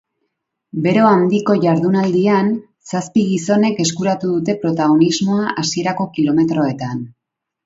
[0.85, 2.49] Bero handiko jardunaldian,
[2.93, 7.07] zazpi gizonek eskuratu dute protagonismoa hasierako kilometroetan.